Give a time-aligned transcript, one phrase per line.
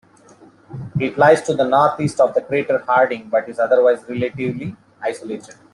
[0.99, 5.53] It lies to the northeast of the crater Harding, but is otherwise relatively isolated.